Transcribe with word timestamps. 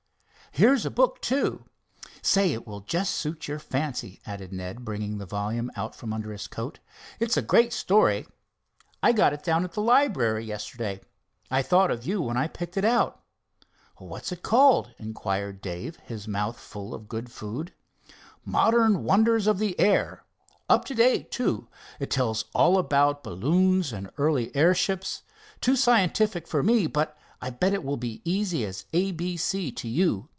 "Here's 0.53 0.85
a 0.85 0.91
book, 0.91 1.21
too. 1.21 1.63
Say, 2.21 2.51
it 2.51 2.67
will 2.67 2.81
just 2.81 3.13
suit 3.13 3.47
your 3.47 3.57
fancy," 3.57 4.19
added 4.25 4.51
Ned, 4.51 4.83
bringing 4.83 5.17
the 5.17 5.25
volume 5.25 5.71
out 5.77 5.95
from 5.95 6.11
under 6.11 6.33
his 6.33 6.47
coat. 6.47 6.79
"It's 7.21 7.37
a 7.37 7.41
great 7.41 7.71
story. 7.71 8.27
I 9.01 9.13
got 9.13 9.31
it 9.31 9.43
down 9.43 9.63
at 9.63 9.71
the 9.71 9.81
library 9.81 10.43
yesterday. 10.43 10.99
I 11.49 11.61
thought 11.61 11.89
of 11.89 12.05
you 12.05 12.21
when 12.21 12.35
I 12.35 12.49
picked 12.49 12.75
it 12.75 12.83
out." 12.83 13.23
"What 13.95 14.23
is 14.25 14.33
it 14.33 14.41
called?" 14.43 14.93
inquired 14.97 15.61
Dave, 15.61 15.95
his 16.03 16.27
mouth 16.27 16.59
full 16.59 16.93
of 16.93 17.07
good 17.07 17.31
food. 17.31 17.73
"'Modern 18.43 19.05
Wonders 19.05 19.47
of 19.47 19.57
the 19.57 19.79
Air'—up 19.79 20.83
to 20.83 20.93
date, 20.93 21.31
too. 21.31 21.69
It 21.97 22.11
tells 22.11 22.43
all 22.53 22.77
about 22.77 23.23
balloons 23.23 23.93
and 23.93 24.09
early 24.17 24.53
airships. 24.53 25.23
Too 25.61 25.77
scientific 25.77 26.45
for 26.45 26.61
me, 26.61 26.87
but 26.87 27.17
I'll 27.41 27.51
bet 27.51 27.73
it 27.73 27.85
will 27.85 27.95
be 27.97 28.21
easy 28.25 28.65
as 28.65 28.83
A. 28.91 29.11
B. 29.13 29.37
C. 29.37 29.71
to 29.71 29.87
you." 29.87 30.27